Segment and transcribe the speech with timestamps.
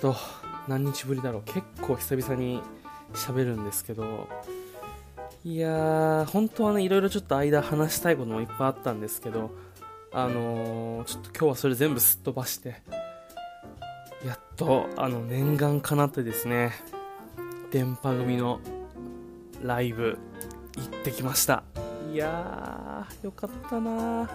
[0.00, 0.16] と
[0.66, 1.42] 何日ぶりだろう。
[1.44, 2.62] 結構久々に
[3.12, 4.28] 喋るんですけど。
[5.44, 9.52] いやー本当はねいろいろちょっと間話したいこともいっぱいあったんですけど
[10.12, 12.82] あのー、ちょっと今日はそれ全部すっ飛ばして
[14.26, 16.72] やっとあの念願かなってですね
[17.70, 18.60] 電波組の
[19.62, 20.18] ライブ
[20.76, 21.62] 行ってきました。
[22.12, 24.28] いやーよかったな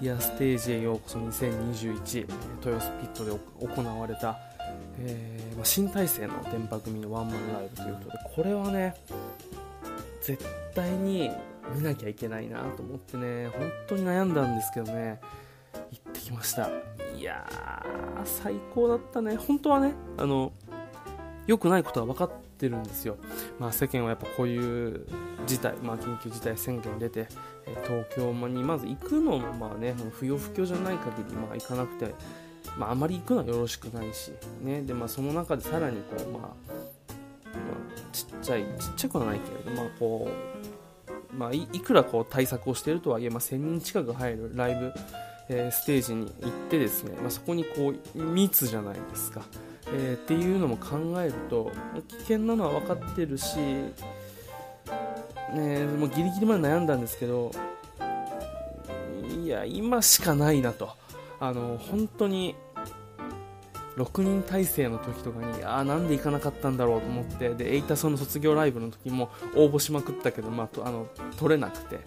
[0.00, 1.18] ディアステージへようこそ。
[1.18, 2.28] 2021
[2.64, 4.36] 豊洲ピットで行われた、
[5.00, 8.94] えーまあ、新体制の電波組のワンマンライブということでこれはね
[10.22, 11.30] 絶対に
[11.74, 15.20] 見なきゃいけないなと思ってね本当に悩んだんですけどね
[15.90, 16.70] 行ってきました。
[17.16, 19.36] いやー最高だったね。
[19.36, 20.52] 本当はねあの
[21.46, 23.16] 良くないことは分かってるんですよ、
[23.60, 25.06] まあ、世間はやっぱこういう
[25.46, 27.28] 事態、まあ、緊急事態宣言出て
[27.84, 32.14] 東京にまず行くのもまあね不要不急じゃない限りまあ行かなくて、
[32.78, 34.32] まあ、あまり行くのはよろしくないし、
[34.62, 36.76] ねでまあ、その中でさらにこう、まあ、
[38.12, 40.28] ちっちゃいちっちゃくはないけれど、まあこ
[41.32, 44.92] うまあ、いいくらこう対策をしているとはいえ、まあ、1000人近く入るライブ、
[45.48, 49.42] えー、ステージに行ってですね、まあ、そこにこう密じゃないですか。
[49.88, 51.70] えー、っていうのも考えると
[52.08, 53.56] 危険なのは分かってるし、
[55.54, 57.52] ね、もうギリギリまで悩んだんですけど
[59.44, 60.90] いや今しかないなと
[61.38, 62.56] あの本当に
[63.96, 72.00] 6人体制の時とかにあなんで行かなかったんだろうと思ってでエイタソンの卒業ライブの時も応募しまくったけど、まあ、あの取れなくて。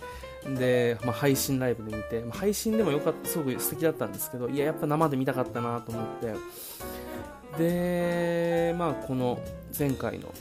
[0.46, 6.34] で、まあ、配信ライブで見て、まあ、配信でもよかったすごく素敵だったんですけどいややっぱ生で見たかったなと思って。
[7.58, 9.38] で、まあ、この
[9.78, 10.34] 前回の、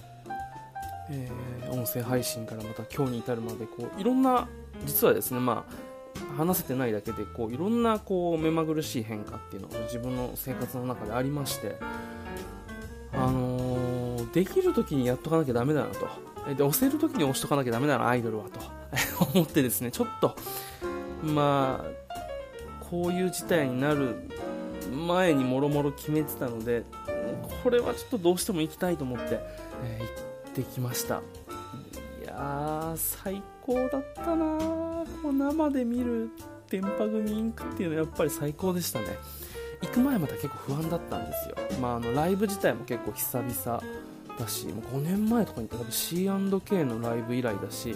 [1.11, 4.47] えー、音声配信からまた今日に至るまでこういろんな
[4.87, 5.73] 実はですね、まあ、
[6.37, 11.77] 話せてないだけでこういろんなこう目まぐるしい変化っていうのが自分の生活の中でありまして、
[13.13, 16.09] あのー、できる時にやっとかなきゃだめだなと。
[16.55, 18.79] で押せる時に押しとかなきゃだめだなアイドルはと。
[19.35, 20.35] 思ってですねちょっと
[21.23, 24.15] まあこういう事態になる
[24.91, 26.85] 前にもろもろ決めてたので
[27.63, 29.41] これはちょっとどうしても行きたいと思って、
[29.85, 30.05] えー、
[30.47, 31.21] 行ってきました。
[32.39, 34.59] や最高だったな
[35.23, 36.31] こう生で見る
[36.71, 39.07] 電波組インクっていうのはやっぱり最高でしたね。
[39.81, 43.83] 行く前また結構不安だったんですよ、まあ、あのライブ自体も結構久々
[44.37, 47.95] だしもう5年前とかに多分 C&K のライブ以来だし、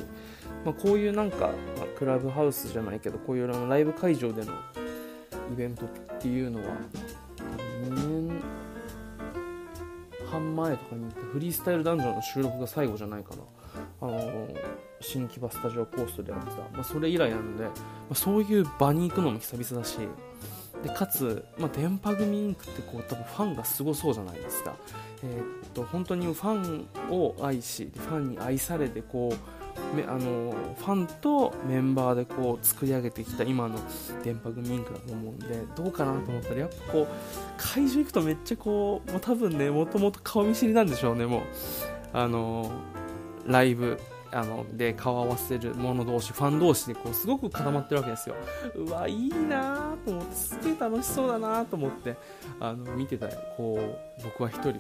[0.64, 4.52] まあ、こういうなんか、まあ、クラブハウスじゃないけどこういうライブ会場での
[5.52, 5.88] イベントっ
[6.20, 6.76] ていうのは
[7.84, 8.42] 2年
[10.30, 13.42] 半前とかに行ってフリースタイルダンジョンの収録が最後じゃないかな。
[14.02, 14.48] あの
[15.00, 17.70] 新木場スタジオコーストでやってた、まあ、それ以来なので、ま
[18.10, 19.98] あ、そういう場に行くのも久々だし
[20.82, 24.74] でかつ、まあ、電波組インクってこう多分ファンがすごそうじゃないですか、
[25.22, 33.78] えー、っと本当にファンを愛しファンに愛されてこうめあのファンとメンバーでこう作り上げてきた今の
[34.24, 37.08] 電波組インクだと思うんでどうかなと思ったらやっぱこう
[37.56, 41.42] 会場行くとめっちゃこうもう多分ねもともと顔見知りなんでしょうねもう。
[42.14, 42.70] あの
[43.46, 43.98] ライブ
[44.34, 48.34] あので顔合わせる者同士ファン同士でこうすごく固まってるわけですよ。
[48.74, 52.16] うわいいなと思ってすげえ楽しそうだなと思って
[52.58, 53.78] あの見てたこ
[54.18, 54.78] う僕は一人こ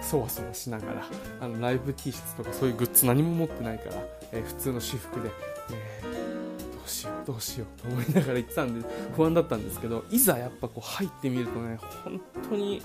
[0.00, 1.04] うそわそわしながら
[1.40, 3.96] あのライブ T シャツとかそういうグッズ何も持ってないから、
[4.30, 5.30] えー、普通の私服で、
[5.72, 12.20] えー、どうしようどうしようと思いながら行ってたんで不安だったんですけどいざやっぱこう入ってみるとね本
[12.50, 12.82] 当に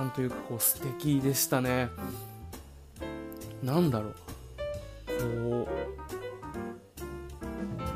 [0.00, 1.90] 感というかこう素敵でしたね。
[3.62, 4.14] なんだろう
[5.64, 5.68] こ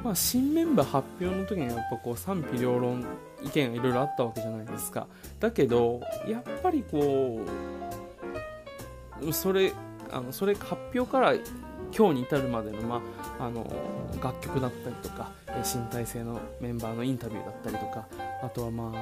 [0.02, 3.02] うまあ新メンバー発表の時にやっぱこう賛否両論
[3.42, 5.06] 意見がいろいろあったわけじゃないですか
[5.40, 7.40] だけどやっぱりこ
[9.22, 9.72] うそれ
[10.10, 11.32] あのそれ発表から
[11.96, 13.00] 今日に至るまでの,、ま
[13.38, 13.66] あ、あの
[14.22, 15.32] 楽曲だったりとか
[15.62, 18.06] 新体制のメンバーのインタビューだったりとか
[18.42, 18.92] あとはま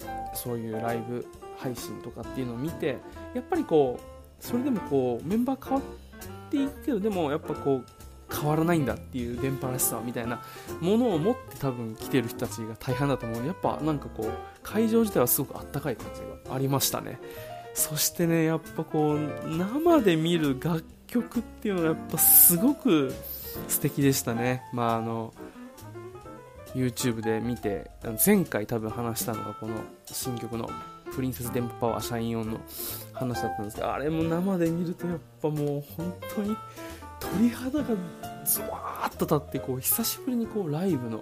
[0.00, 1.24] あそういうライブ
[1.58, 2.98] 配信とかっていうのを見て
[3.34, 7.84] やっぱりこうそれでもこうメンバー変わっていくけどでもやっぱこう
[8.30, 10.42] 変わらないんだっていう電波らしさみたいな
[10.80, 13.38] ものを持って多分来てる人たちが大半だと思う。
[13.38, 14.30] のでやっぱなんかこう
[14.62, 17.18] 会場自体はすごくあったかい感じがありましたね。
[17.74, 23.14] そしてねやっぱこう生で見る楽曲っていうのがやっぱすごく
[23.66, 24.62] 素敵でしたね。
[24.72, 25.32] まああの
[26.74, 27.90] YouTube で見て
[28.24, 29.74] 前回多分話したのがこの
[30.04, 30.68] 新曲の
[31.18, 32.60] プリンセス電波パワー社員用の
[33.12, 36.56] 話だったんですがあれも生で見るとやっぱもう本当に
[37.18, 37.84] 鳥肌が
[38.44, 41.20] ズワーッと立ってこう久しぶりにこうライブの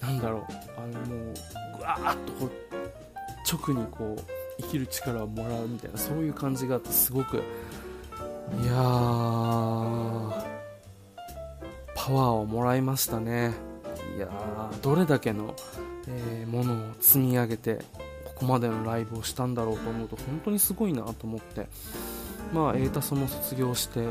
[0.00, 0.44] なんだろう
[0.78, 1.34] あのもう
[1.76, 2.50] ぐわーっとこう
[3.70, 4.22] 直にこう
[4.62, 8.74] 生きる力をもらうみたいなそういう感じがあってすごくいやー
[11.94, 13.52] パワーをもらいましたね。
[14.16, 15.54] いやーどれだけの、
[16.08, 17.80] えー、ものを積み上げて
[18.34, 21.68] ここまでのライブをしたんだろうと思うと本当にすごいなと思って。
[22.52, 24.06] まあエータソも卒業して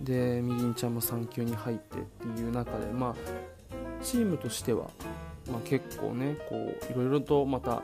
[0.00, 3.14] でみりんちゃんも産休に入ってっていう中でまあ
[4.02, 4.90] チームとしては、
[5.50, 7.82] まあ、結構ねこういろいろとまた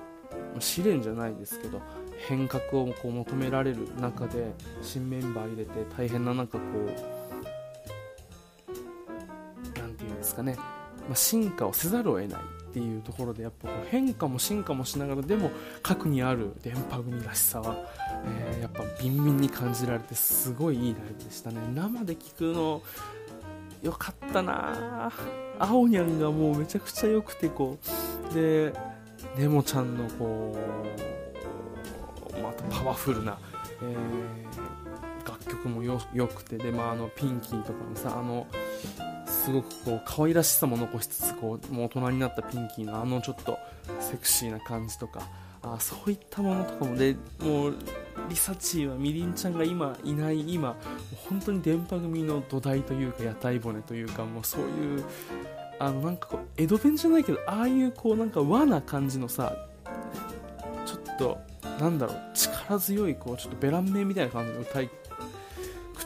[0.58, 1.80] 試練じゃないですけど
[2.26, 4.52] 変革をこう求められる中で
[4.82, 6.86] 新メンバー入れて大変な中こう
[9.78, 10.64] 何て言うんですかね、ま
[11.12, 12.40] あ、進化をせざるを得ない。
[12.68, 15.50] っていうところでやっぱこう変化も進化もしながらでも
[15.82, 17.76] 核にある電波組らしさは、
[18.26, 21.56] えー、やっぱビンビンに感じられてすごいいいライブでしたね。
[21.74, 22.82] 生で聞くの
[23.82, 25.06] よかったな。
[25.06, 25.12] あ
[25.58, 27.78] 青にゃんがもうめちゃくちゃ良くてこ
[28.30, 28.34] う。
[28.34, 28.72] で
[29.36, 30.56] ネモちゃんのこ
[32.36, 33.38] うまたパワフルな、
[33.82, 35.98] えー、楽曲もよ
[36.28, 36.58] くて。
[36.58, 38.46] で、まあ、あのピンキーとかもさあの
[39.48, 43.58] すごくこう可愛らしさも残しつつこうもう大人になったピンキーのあのちょっと
[43.98, 45.26] セクシーな感じとか
[45.62, 47.74] あそういったものとかもでもう
[48.28, 50.76] リサチーはみりんちゃんが今いない今
[51.28, 55.04] 本当に電波組の土台というか屋台骨というかもうそういう
[55.78, 59.56] あのなんかこう江戸弁じゃないけどああいうこうなんか和な感じのさ
[60.84, 61.38] ちょっと
[61.80, 64.90] なんだろう力強いこうちょっとベラン名みたいな感じの歌い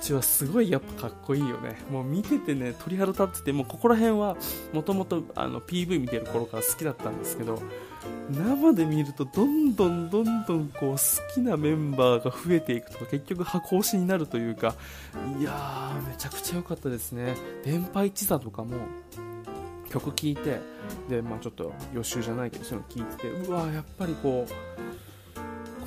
[0.03, 1.77] 口はすごいやっぱかっこいいよね。
[1.89, 4.37] もう見ててね鳥肌立っててもうここら辺は
[4.73, 7.63] もともと PV 見てる頃から好きだったんですけど
[8.31, 10.99] 生で見るとどんどんどんどんこう好
[11.35, 14.75] きなメンバーが増えていくとか結局箱推しになるというか
[15.39, 17.37] いやーめちゃくちゃ良かったですね。
[17.65, 18.77] 電波一座とかも
[19.89, 20.59] 曲聴いて
[21.09, 24.92] で、まあ、ちょっと予習じゃないけどそういうの聴いててうわやっぱりこう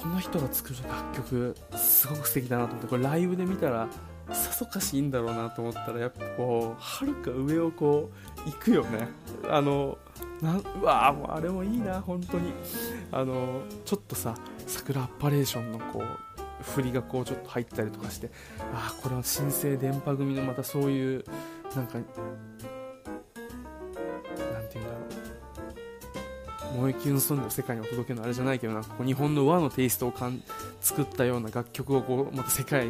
[0.06, 3.88] この人が作る楽曲すごく素敵だなと思ってこれライブで見たら
[4.31, 8.12] さぞかしいいんだろうなと思ったらやっぱこうはるか上をこ
[8.46, 9.07] う行くよね。
[9.50, 9.98] あの
[10.42, 12.54] なうわもうあれもいいな本当に。
[13.12, 14.36] あのちょっとさ
[14.68, 18.30] 桜アッパレーションのこう振りがこうちょっと入ったりとかして
[18.74, 21.25] ああこれは新生電波組のまたそういう
[21.75, 21.98] なんか
[26.75, 30.42] 萌えキュンソングを世界にお届けのあれじゃないけどなんかこう日本の和のテイストをかん
[30.81, 32.89] 作ったような楽曲をこうまた世界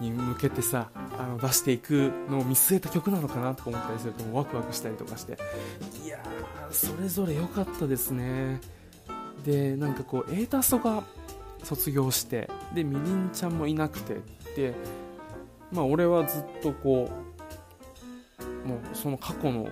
[0.00, 5.38] に向けてさあの出していくのを見据えた曲なのかなとか思ったりするともワクワクしたりとかして。
[6.04, 8.60] いやーそれぞれ良かったですね。
[9.44, 11.02] でなんかこうエータソが
[11.62, 14.20] 卒業してでみりんちゃんもいなくて
[14.56, 14.74] で
[15.70, 17.08] まあ俺はずっとこ
[18.64, 19.68] うもうその過去の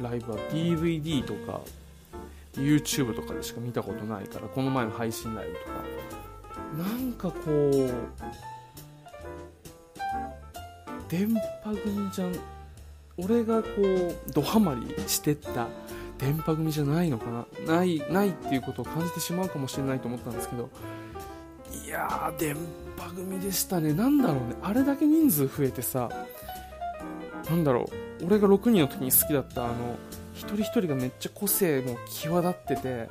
[0.00, 1.60] ライブは DVD とか
[2.54, 5.70] YouTube とかでしか見たことないからこの前の配信ライブとか。
[6.78, 7.40] なんかこ
[7.70, 7.92] う
[11.08, 11.28] 電
[11.62, 12.34] 波組じゃん
[13.18, 15.68] 俺がこうドハマりしてった
[16.16, 17.26] 電波組じゃないのか
[17.66, 17.76] な？
[17.76, 20.70] ないないっていうことを感じてしまうかもしれないと思ったんですけど
[21.84, 22.56] いやー電
[22.96, 23.92] 波組でしたね。
[23.92, 24.56] なんだろうね。
[24.62, 26.08] あれだけ人数増えてさ
[27.50, 28.26] なんだろう。
[28.26, 29.98] 俺が6人の時に好きだったあの
[30.42, 33.08] 一人一人がめっちゃ個性も際立ってて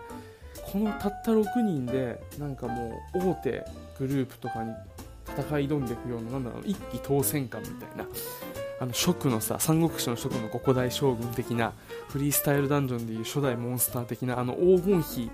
[0.72, 3.66] このたった6人でなんかもう大手
[3.98, 4.74] グループとかに
[5.26, 8.06] 戦い挑んでいくようななんだろう一気当選感みたいな
[8.82, 11.72] あの蜀のさ三国志の蜀の五古代将軍的な
[12.10, 15.32] フリースタイルダンジョンでいう初代モンスター的なあの黄金比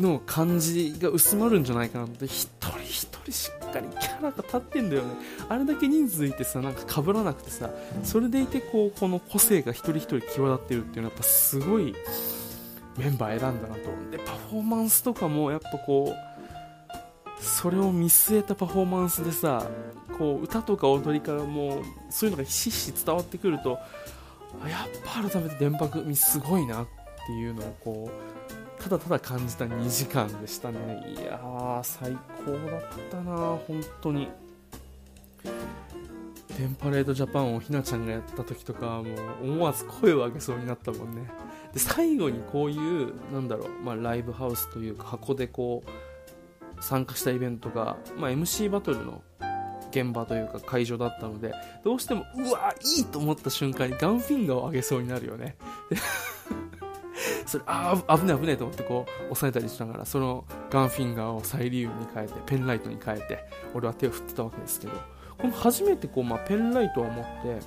[0.00, 5.14] の感じが薄まるんじゃないかなって一人一人しっかりキャラが立ってんだよね。
[5.48, 7.70] あれだけ人数いてさなんか被らなくてさ
[8.04, 11.94] それでいてこうこの個性が一人一人際立ってるっていうのはやっぱすごい
[12.98, 19.66] メンバー選んだなとでパフォーマンスとかもやっぱこうそれを見据えたパフォーマンスでさ
[20.18, 23.78] こう歌とか踊りからもうそういうのがひしひし伝わってくると
[24.68, 26.86] やっぱ改めて電波組すごいなっ
[27.26, 31.14] ていうのをこうただただ感じた2時間でしたね。
[31.16, 33.36] いやー最高だったな
[33.66, 34.28] 本当に。
[36.56, 39.04] テンパレードジャパンをひなちゃんがやった時とかも
[39.42, 41.30] う思わず声を上げそうになったもんね。
[41.72, 49.22] で最後にこういうなんだろう、まあ、ライブハウスというか箱でこう参加したイベントが、まあ、MC バトルの
[49.90, 55.56] 現場というか会場だったのでどうしてもうわいいと思った瞬間にガンフィンガーを上げそうになるよね。
[57.52, 63.44] それああ危ない危ないと思ってこう押さえたりしながらそのガンフィンガーをサイリウムに変えてペンライトに変えて
[63.74, 64.94] 俺は手を振ってたわけですけど
[65.36, 67.60] この初めてこう、まあ、ペンライトを持って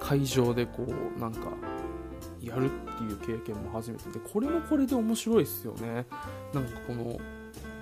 [0.00, 1.50] 会場でこうなんか
[2.40, 6.06] やるっていう経験も初めてでこれもこれで面白いですよね。
[6.54, 7.18] なんかこの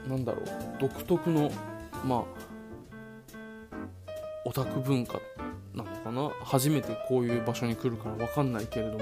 [0.08, 0.46] なんだろう
[0.80, 1.52] 独特の
[2.04, 2.24] まあ
[4.46, 5.20] オタク文化
[5.74, 6.30] なのかな？
[6.44, 8.98] 初めてこういう場所に来るから分かんないけれども。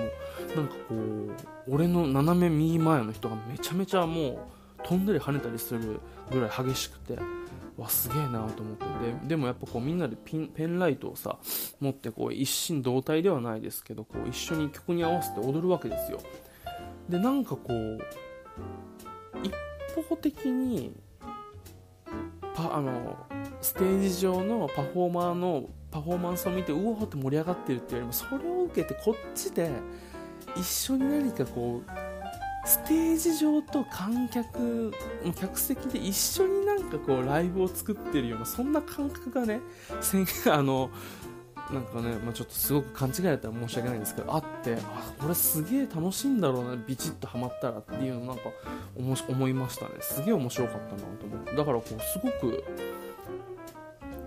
[0.56, 1.30] なんかこう
[1.68, 4.48] 俺の斜め右前の人がめちゃめちゃも
[4.78, 7.18] う飛んだり跳ねたりするぐらい激しくて
[7.76, 8.84] わすげえなと思って。
[9.22, 11.36] ででもやっぱこうみんなでピンペンライトをさ
[11.80, 16.20] 持ってこう一心同体ではないですけどこう一緒に曲に合わせて踊るわけですよ。
[17.08, 18.00] でなんかこう
[19.42, 19.52] 一
[20.08, 20.94] 方的に
[22.54, 23.16] パあの
[23.64, 29.70] ステージ上のパフォーマーのパフォーマンスを見てうおーって盛り上がってるっていうよりもそれを受けてこっちで
[30.54, 34.92] 一緒に何かこうステージ上と観客
[35.34, 39.60] 客席で一緒になんかこうライブを作ってるようなそんな感覚がね
[40.50, 40.90] あの
[41.72, 48.42] なんかね、まあ、ちょっとすごく勘違いだったら申し訳ないんですけどあってあこれすげえ楽しいんだろうなビチッとハマったらっていうのなんか
[48.96, 49.90] 思いましたね。
[50.00, 51.56] すげえ面白かったなと思って。
[51.56, 52.64] だからこうすごく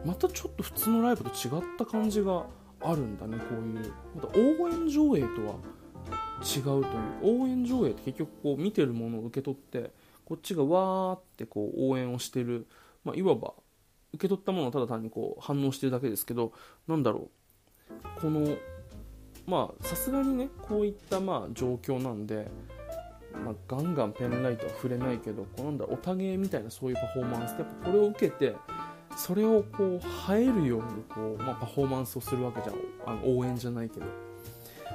[0.05, 2.45] またちょっと普通のライブと違った感じが
[2.81, 3.93] あるんだねこういう。
[4.15, 5.55] また応援上映とは
[6.43, 7.41] 違うという。
[7.41, 9.91] 応援上映って結局こう見てるものを受け取って
[10.25, 12.67] こっちがわーってこう応援をしてる、
[13.03, 13.53] まあ、いわば
[14.13, 16.53] 受け取ったものをただ単にこう反応してるだけですけど
[16.87, 17.29] なんだろ
[17.89, 18.21] う。
[18.21, 18.55] この
[19.47, 22.47] まあさすがにねこういったまあ状況なんで、
[23.43, 28.55] まあ、ガンガンペンライトは触れないけどこうなんだおたげみたいなそういうパフォーマンスでやっぱこれを受けて
[29.15, 30.01] それをこう
[30.33, 32.75] 映えるようにこう、まあ、パフォーマンスをするわけじゃん。
[33.05, 34.05] あの応援じゃないけど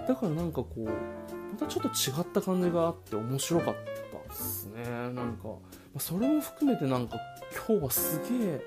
[0.06, 0.90] だからなんかこうま
[1.58, 3.92] たちょっと違った感じがあって面白かった
[4.32, 4.84] ですね。
[4.84, 5.48] なんか
[5.94, 7.16] まそれも含めてなんか
[7.68, 8.60] 今日はすげえ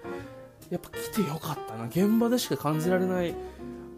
[0.70, 1.86] やっぱ来てよかったな。
[1.86, 3.36] 現場でしか感じられない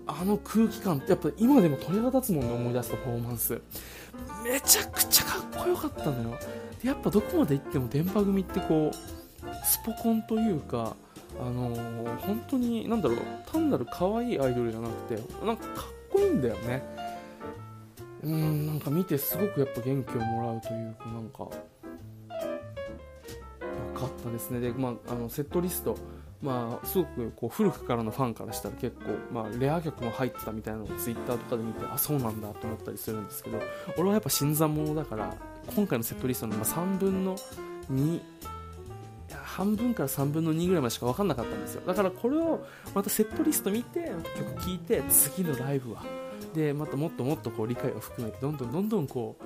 [0.08, 3.62] あの空気感ってやっぱ今でも鳥肌立つもんね思い出すパフォーマンス。
[4.44, 6.38] めちゃくちゃかっこよかったのよ。
[6.82, 10.96] でやっぱどこまで行っても電波組ってこうスポコンというか
[11.40, 13.18] あのー、本当に何だろう
[13.52, 16.84] 単なる可愛いアイドルじゃなくてなんかかっこいいんだよね。
[18.24, 21.48] うんなんか見てすごくやっぱ元気をもらうというかなんか
[23.94, 24.60] 良かったですね。
[24.60, 25.96] で、まあ、あのセットリスト
[26.41, 33.60] まあ、すごくこう古くからのファンからしたら結構、まあ、レア曲も入ってたみたいなのをツイッターとかで見てあそうなんだと思ったりするんですけど
[33.98, 35.36] 俺はやっぱ新参者だから
[35.75, 37.36] 今回のセットリストの3分の
[37.91, 38.22] 2
[39.58, 41.82] 半分から3分の2ぐらいまでしか分かんなかったんですよ。
[41.88, 42.63] だからこれを
[42.94, 46.03] またセットリスト見て曲聴いて次のライブは。
[46.53, 49.44] でまたもっともっとこう理解を含めてどんどんどんどんこう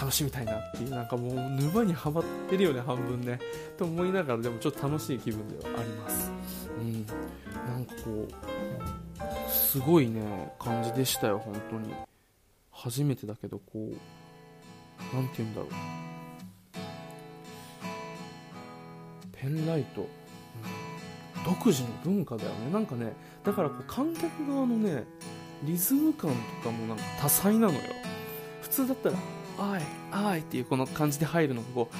[0.00, 3.40] 楽しみたいなっていうなんかもう沼にはまってるよね半分ね。
[3.76, 6.30] と思いながらでもちょっと楽しい気分ではあります。
[6.78, 7.04] うん。
[7.66, 11.92] なんかこうすごいね感じでしたよ本当に。
[12.70, 13.96] 初めてだけどこう
[15.12, 15.70] 何て言うんだろう。
[19.32, 22.72] ペンライト、うん、独自の文化だよね。
[22.72, 25.02] なんかねだからこう観客側のね
[25.64, 26.30] リズム感
[26.62, 27.80] とかもなんか多彩なのよ。
[28.62, 29.16] 普通だったら
[29.58, 31.94] 「あいあい」っていうこの感じで入るのがこう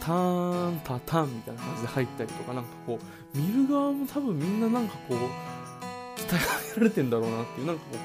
[0.00, 2.98] ターンタタンみたいな感じで入ったりとかなんかこ
[3.34, 5.18] う見る側も多分みんななんかこう
[6.20, 6.36] 鍛
[6.76, 7.98] えられてんだろうなっていうなんかこ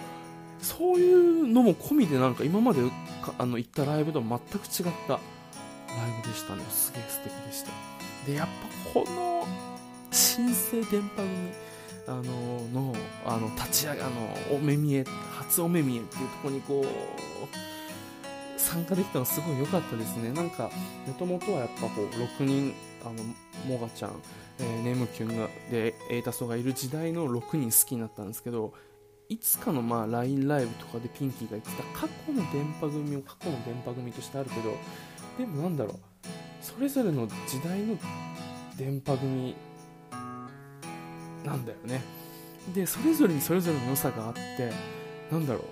[0.62, 2.82] うそういうのも込みでなんか今まで
[3.38, 5.22] あの行ったライブとは全く違ったライ
[6.22, 6.64] ブでしたね。
[6.70, 7.72] すげえ素敵でした。
[8.28, 8.48] でやっ
[8.94, 9.48] ぱこの
[10.12, 11.28] 新生電波組
[12.08, 15.04] あののあの立ち上げあのお目見え
[15.38, 16.88] 初お目見えっていうとこにこう
[18.68, 20.32] 参加できたのすごい良かったですね。
[20.32, 20.70] なんか
[21.08, 22.74] もともとはやっぱこう6人
[23.06, 23.24] あの
[23.66, 24.12] モガちゃん、
[24.60, 28.74] えー、ネムキュンがでエータソがいる時代の6人好きになったんですけど
[29.30, 34.76] いつかのまあ LINE ライブとかでピンキーが言ってた過去の電波組も過去の電波組としてあるけど
[35.38, 35.96] でもなんだろう
[36.62, 37.98] それぞれの時代の
[38.78, 39.56] 電波組
[41.46, 42.02] なんだよね。
[42.74, 44.74] でそれぞれにそれぞれの良さがあって
[45.32, 45.64] なんだろう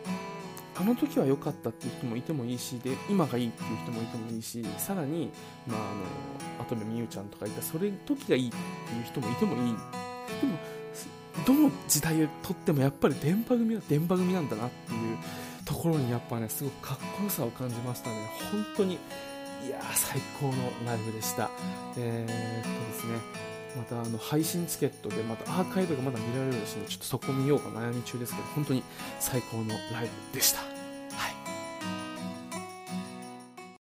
[0.77, 5.31] あの時は良かったっていう人もいてもいいしで今がいいっていう人もいてもいいしさらに、
[5.65, 8.57] まあ、あの跡部美優ちゃんとかいたそれ時がいいって
[8.95, 9.73] いう人もいてもいい。
[10.41, 10.57] でも
[11.45, 15.17] どの時代をとってもやっぱり電波組は電波組なんだなっていう
[15.65, 18.15] ところにやっぱねすごくかっこよさを感じましたね。
[18.51, 20.53] 本当にいや最高の
[20.85, 21.49] ライブでした。
[21.97, 23.54] えー、っとですね。
[23.75, 28.83] またあの配信チケットでまたアーカイブがまだ見られるし、ね、ちょっとそこ見ようか悩み中ですけど本当に
[29.19, 30.74] 最高のライブでした。